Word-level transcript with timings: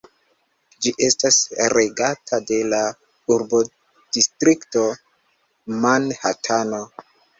Ĝi 0.85 0.93
estas 1.07 1.35
regata 1.73 2.39
de 2.51 2.57
la 2.71 2.81
urbodistrikto 3.35 4.87
Manhatano. 5.85 6.81